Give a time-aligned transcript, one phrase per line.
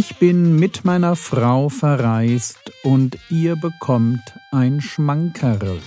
[0.00, 4.22] Ich bin mit meiner Frau verreist und ihr bekommt
[4.52, 5.80] ein Schmankerl.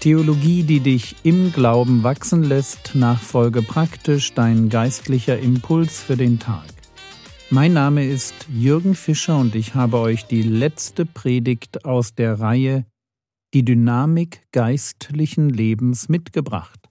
[0.00, 6.64] Theologie, die dich im Glauben wachsen lässt, nachfolge praktisch dein geistlicher Impuls für den Tag.
[7.50, 12.86] Mein Name ist Jürgen Fischer und ich habe euch die letzte Predigt aus der Reihe
[13.54, 16.88] die Dynamik geistlichen Lebens mitgebracht.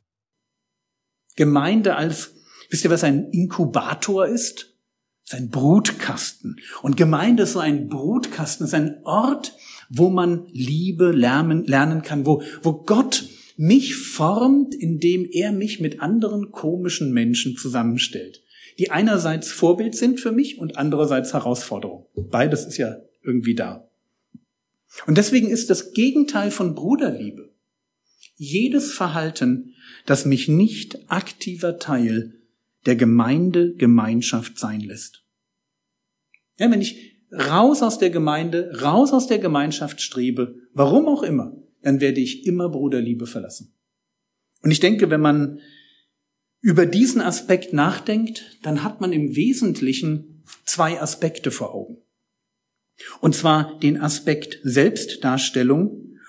[1.35, 2.33] Gemeinde als,
[2.69, 4.73] wisst ihr, was ein Inkubator ist?
[5.27, 6.57] Das ist ein Brutkasten.
[6.81, 9.55] Und Gemeinde ist so ein Brutkasten, ist ein Ort,
[9.89, 13.27] wo man Liebe lernen, lernen kann, wo, wo Gott
[13.57, 18.43] mich formt, indem er mich mit anderen komischen Menschen zusammenstellt,
[18.79, 22.05] die einerseits Vorbild sind für mich und andererseits Herausforderung.
[22.15, 23.89] Beides ist ja irgendwie da.
[25.05, 27.53] Und deswegen ist das Gegenteil von Bruderliebe
[28.37, 32.41] jedes Verhalten, das mich nicht aktiver Teil
[32.85, 35.23] der Gemeinde, Gemeinschaft sein lässt.
[36.57, 41.55] Ja, wenn ich raus aus der Gemeinde, raus aus der Gemeinschaft strebe, warum auch immer,
[41.81, 43.73] dann werde ich immer Bruderliebe verlassen.
[44.61, 45.59] Und ich denke, wenn man
[46.61, 51.97] über diesen Aspekt nachdenkt, dann hat man im Wesentlichen zwei Aspekte vor Augen.
[53.21, 56.19] Und zwar den Aspekt Selbstdarstellung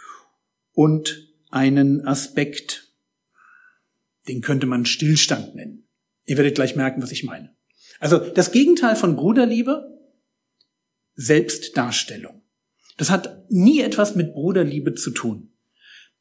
[0.72, 2.92] und einen Aspekt,
[4.28, 5.88] den könnte man Stillstand nennen.
[6.24, 7.54] Ihr werdet gleich merken, was ich meine.
[7.98, 9.96] Also das Gegenteil von Bruderliebe,
[11.14, 12.42] Selbstdarstellung.
[12.96, 15.52] Das hat nie etwas mit Bruderliebe zu tun.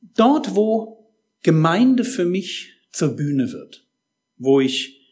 [0.02, 3.88] Dort, wo Gemeinde für mich zur Bühne wird,
[4.38, 5.12] wo ich,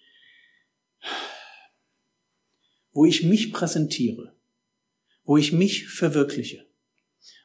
[2.92, 4.33] wo ich mich präsentiere,
[5.24, 6.66] wo ich mich verwirkliche,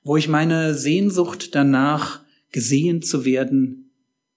[0.03, 3.91] wo ich meine Sehnsucht danach, gesehen zu werden,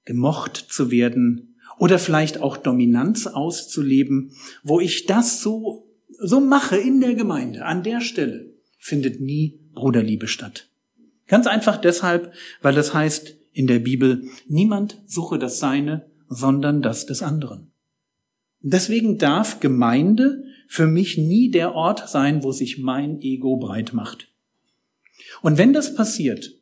[0.05, 4.31] gemocht zu werden oder vielleicht auch Dominanz auszuleben,
[4.63, 5.87] wo ich das so,
[6.19, 10.69] so mache in der Gemeinde, an der Stelle, findet nie Bruderliebe statt.
[11.27, 17.05] Ganz einfach deshalb, weil das heißt in der Bibel, niemand suche das Seine, sondern das
[17.05, 17.71] des anderen.
[18.61, 24.29] deswegen darf Gemeinde für mich nie der Ort sein, wo sich mein Ego breit macht.
[25.41, 26.53] Und wenn das passiert,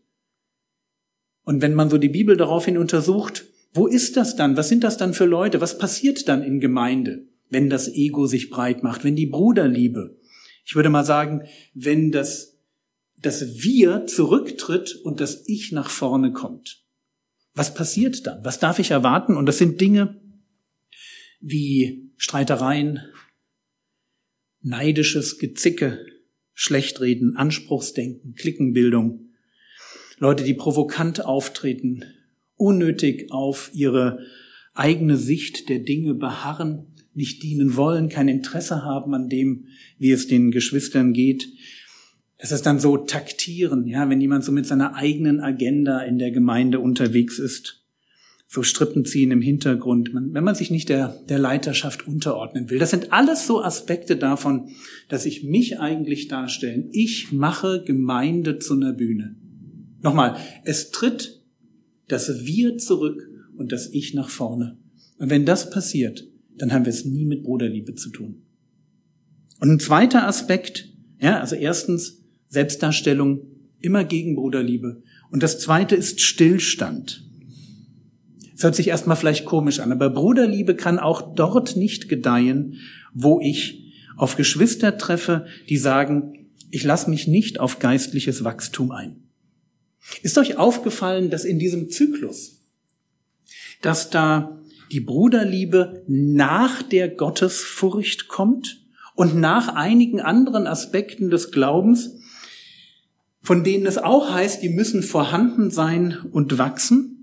[1.44, 4.58] und wenn man so die Bibel daraufhin untersucht, wo ist das dann?
[4.58, 5.62] Was sind das dann für Leute?
[5.62, 10.18] Was passiert dann in Gemeinde, wenn das Ego sich breit macht, wenn die Bruderliebe,
[10.66, 11.44] ich würde mal sagen,
[11.76, 12.58] wenn das,
[13.22, 16.84] das Wir zurücktritt und das Ich nach vorne kommt?
[17.54, 18.44] Was passiert dann?
[18.44, 19.38] Was darf ich erwarten?
[19.38, 20.20] Und das sind Dinge
[21.40, 23.02] wie Streitereien,
[24.62, 26.06] neidisches Gezicke,
[26.54, 29.30] Schlechtreden, Anspruchsdenken, Klickenbildung,
[30.18, 32.04] Leute, die provokant auftreten,
[32.56, 34.20] unnötig auf ihre
[34.74, 40.28] eigene Sicht der Dinge beharren, nicht dienen wollen, kein Interesse haben an dem, wie es
[40.28, 41.48] den Geschwistern geht.
[42.38, 46.32] Es ist dann so taktieren, ja, wenn jemand so mit seiner eigenen Agenda in der
[46.32, 47.80] Gemeinde unterwegs ist
[48.52, 52.80] so Strippen ziehen im Hintergrund, wenn man sich nicht der, der Leiterschaft unterordnen will.
[52.80, 54.70] Das sind alles so Aspekte davon,
[55.08, 56.90] dass ich mich eigentlich darstellen.
[56.92, 59.36] Ich mache Gemeinde zu einer Bühne.
[60.02, 61.44] Nochmal, es tritt
[62.08, 63.22] das Wir zurück
[63.56, 64.80] und das Ich nach vorne.
[65.20, 66.28] Und wenn das passiert,
[66.58, 68.42] dann haben wir es nie mit Bruderliebe zu tun.
[69.60, 70.90] Und ein zweiter Aspekt,
[71.22, 73.42] ja, also erstens Selbstdarstellung
[73.80, 75.04] immer gegen Bruderliebe.
[75.30, 77.29] Und das zweite ist Stillstand.
[78.60, 82.76] Es hört sich erstmal vielleicht komisch an, aber Bruderliebe kann auch dort nicht gedeihen,
[83.14, 89.24] wo ich auf Geschwister treffe, die sagen, ich lasse mich nicht auf geistliches Wachstum ein.
[90.24, 92.60] Ist euch aufgefallen, dass in diesem Zyklus,
[93.82, 94.60] dass da
[94.92, 98.82] die Bruderliebe nach der Gottesfurcht kommt
[99.16, 102.18] und nach einigen anderen Aspekten des Glaubens,
[103.42, 107.19] von denen es auch heißt, die müssen vorhanden sein und wachsen?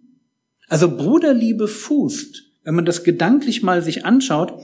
[0.68, 4.54] Also Bruderliebe fußt, wenn man das gedanklich mal sich anschaut,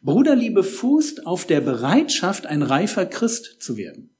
[0.00, 4.16] Bruderliebe fußt auf der Bereitschaft, ein reifer Christ zu werden.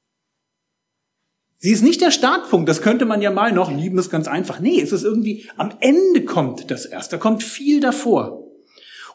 [1.57, 4.59] Sie ist nicht der Startpunkt, das könnte man ja mal noch, lieben ist ganz einfach.
[4.59, 8.43] Nee, es ist irgendwie, am Ende kommt das erst, da kommt viel davor.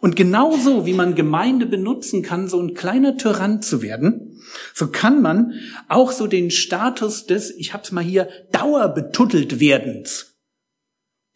[0.00, 4.41] Und genauso wie man Gemeinde benutzen kann, so ein kleiner Tyrann zu werden,
[4.75, 5.55] so kann man
[5.88, 10.38] auch so den Status des, ich hab's mal hier, dauerbetuttelt werdens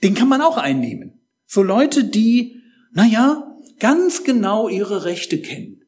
[0.02, 1.20] den kann man auch einnehmen.
[1.46, 2.62] So Leute, die,
[2.92, 5.82] naja, ganz genau ihre Rechte kennen,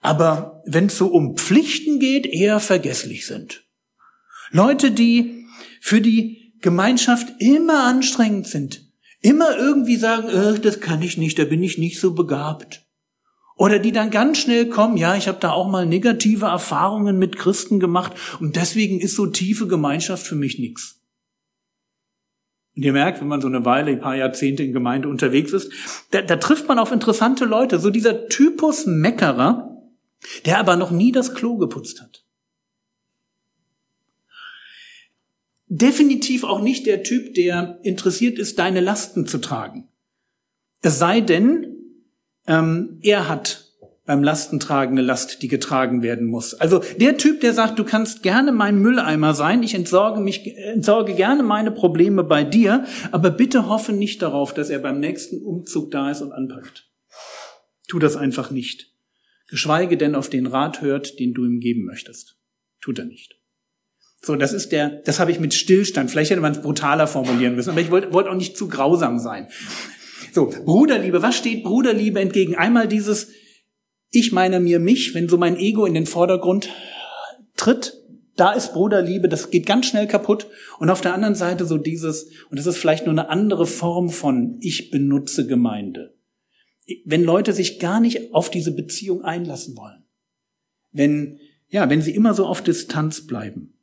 [0.00, 3.64] aber wenn es so um Pflichten geht, eher vergesslich sind.
[4.50, 5.46] Leute, die
[5.80, 8.90] für die Gemeinschaft immer anstrengend sind,
[9.20, 12.86] immer irgendwie sagen, äh, das kann ich nicht, da bin ich nicht so begabt.
[13.56, 17.36] Oder die dann ganz schnell kommen, ja, ich habe da auch mal negative Erfahrungen mit
[17.36, 21.03] Christen gemacht und deswegen ist so tiefe Gemeinschaft für mich nichts.
[22.76, 25.70] Und ihr merkt, wenn man so eine Weile, ein paar Jahrzehnte in Gemeinde unterwegs ist,
[26.10, 27.78] da, da trifft man auf interessante Leute.
[27.78, 29.82] So dieser Typus Meckerer,
[30.44, 32.24] der aber noch nie das Klo geputzt hat.
[35.66, 39.88] Definitiv auch nicht der Typ, der interessiert ist, deine Lasten zu tragen.
[40.82, 41.76] Es sei denn,
[42.46, 43.72] ähm, er hat
[44.06, 46.54] beim Lastentragen eine Last, die getragen werden muss.
[46.54, 51.14] Also der Typ, der sagt, du kannst gerne mein Mülleimer sein, ich entsorge mich, entsorge
[51.14, 55.90] gerne meine Probleme bei dir, aber bitte hoffe nicht darauf, dass er beim nächsten Umzug
[55.90, 56.90] da ist und anpackt.
[57.88, 58.92] Tu das einfach nicht.
[59.48, 62.36] Geschweige denn auf den Rat hört, den du ihm geben möchtest.
[62.80, 63.36] Tut er nicht.
[64.20, 66.10] So, das ist der, das habe ich mit Stillstand.
[66.10, 69.18] Vielleicht hätte man es brutaler formulieren müssen, aber ich wollte wollt auch nicht zu grausam
[69.18, 69.48] sein.
[70.32, 72.56] So, Bruderliebe, was steht Bruderliebe entgegen?
[72.56, 73.28] Einmal dieses,
[74.14, 76.70] ich meine mir mich, wenn so mein Ego in den Vordergrund
[77.56, 78.00] tritt,
[78.36, 80.48] da ist Bruderliebe, das geht ganz schnell kaputt.
[80.78, 84.10] Und auf der anderen Seite so dieses, und das ist vielleicht nur eine andere Form
[84.10, 86.14] von ich benutze Gemeinde.
[87.04, 90.04] Wenn Leute sich gar nicht auf diese Beziehung einlassen wollen.
[90.90, 91.38] Wenn,
[91.68, 93.78] ja, wenn sie immer so auf Distanz bleiben.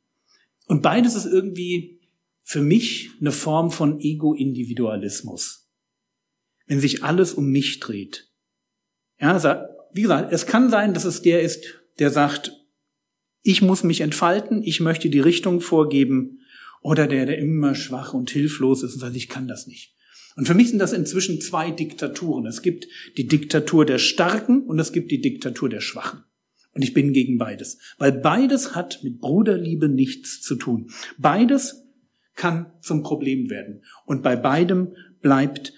[0.66, 2.00] Und beides ist irgendwie
[2.42, 5.62] für mich eine Form von Ego-Individualismus
[6.72, 8.30] wenn sich alles um mich dreht.
[9.20, 9.38] Ja,
[9.92, 11.64] wie gesagt, es kann sein, dass es der ist,
[11.98, 12.52] der sagt,
[13.42, 16.38] ich muss mich entfalten, ich möchte die Richtung vorgeben,
[16.82, 19.94] oder der, der immer schwach und hilflos ist und sagt, ich kann das nicht.
[20.36, 22.46] Und für mich sind das inzwischen zwei Diktaturen.
[22.46, 26.24] Es gibt die Diktatur der Starken und es gibt die Diktatur der Schwachen.
[26.74, 30.90] Und ich bin gegen beides, weil beides hat mit Bruderliebe nichts zu tun.
[31.18, 31.84] Beides
[32.34, 33.84] kann zum Problem werden.
[34.06, 35.74] Und bei beidem bleibt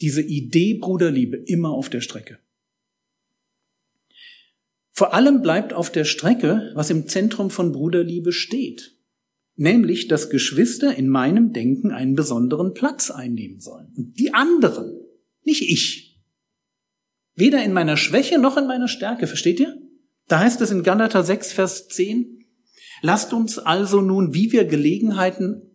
[0.00, 2.38] diese Idee Bruderliebe immer auf der Strecke.
[4.94, 8.96] Vor allem bleibt auf der Strecke, was im Zentrum von Bruderliebe steht,
[9.56, 13.92] nämlich, dass Geschwister in meinem Denken einen besonderen Platz einnehmen sollen.
[13.96, 14.98] Und die anderen,
[15.42, 16.22] nicht ich.
[17.34, 19.76] Weder in meiner Schwäche noch in meiner Stärke, versteht ihr?
[20.28, 22.44] Da heißt es in Galater 6, Vers 10,
[23.02, 25.74] lasst uns also nun, wie wir Gelegenheiten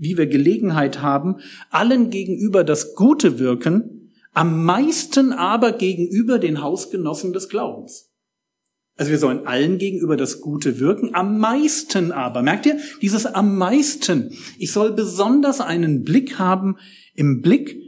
[0.00, 1.36] wie wir Gelegenheit haben,
[1.68, 8.09] allen gegenüber das Gute wirken, am meisten aber gegenüber den Hausgenossen des Glaubens.
[9.00, 12.42] Also wir sollen allen gegenüber das Gute wirken, am meisten aber.
[12.42, 12.78] Merkt ihr?
[13.00, 14.36] Dieses am meisten.
[14.58, 16.76] Ich soll besonders einen Blick haben
[17.14, 17.80] im Blick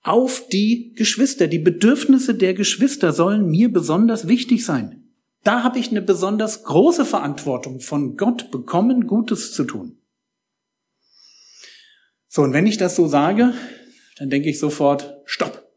[0.00, 1.48] auf die Geschwister.
[1.48, 5.08] Die Bedürfnisse der Geschwister sollen mir besonders wichtig sein.
[5.42, 9.98] Da habe ich eine besonders große Verantwortung von Gott bekommen, Gutes zu tun.
[12.28, 13.54] So, und wenn ich das so sage,
[14.18, 15.68] dann denke ich sofort, stopp.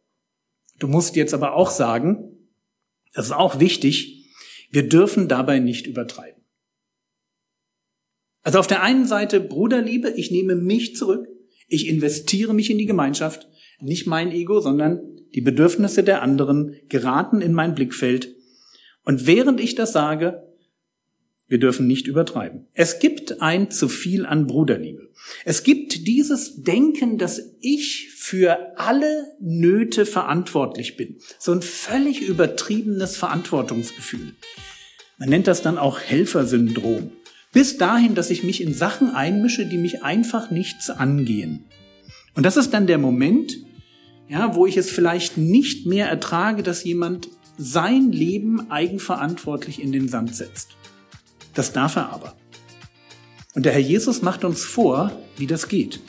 [0.77, 2.37] Du musst jetzt aber auch sagen,
[3.15, 4.19] das ist auch wichtig,
[4.71, 6.41] wir dürfen dabei nicht übertreiben.
[8.43, 11.27] Also auf der einen Seite Bruderliebe, ich nehme mich zurück,
[11.67, 13.47] ich investiere mich in die Gemeinschaft,
[13.79, 15.01] nicht mein Ego, sondern
[15.35, 18.35] die Bedürfnisse der anderen geraten in mein Blickfeld.
[19.03, 20.47] Und während ich das sage,
[21.47, 22.67] wir dürfen nicht übertreiben.
[22.73, 25.09] Es gibt ein zu viel an Bruderliebe.
[25.43, 31.17] Es gibt dieses Denken, dass ich für alle Nöte verantwortlich bin.
[31.39, 34.35] So ein völlig übertriebenes Verantwortungsgefühl.
[35.17, 37.13] Man nennt das dann auch Helfersyndrom.
[37.51, 41.65] Bis dahin, dass ich mich in Sachen einmische, die mich einfach nichts angehen.
[42.35, 43.57] Und das ist dann der Moment,
[44.29, 50.09] ja, wo ich es vielleicht nicht mehr ertrage, dass jemand sein Leben eigenverantwortlich in den
[50.09, 50.69] Sand setzt.
[51.55, 52.35] Das darf er aber.
[53.55, 56.01] Und der Herr Jesus macht uns vor, wie das geht.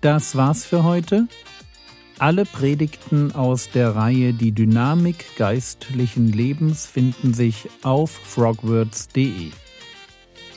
[0.00, 1.28] Das war's für heute.
[2.18, 9.50] Alle Predigten aus der Reihe Die Dynamik geistlichen Lebens finden sich auf frogwords.de.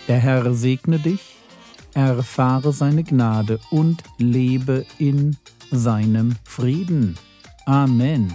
[0.08, 1.36] Der Herr segne dich,
[1.94, 5.38] erfahre seine Gnade und lebe in
[5.72, 7.18] seinem Frieden.
[7.66, 8.34] Amen.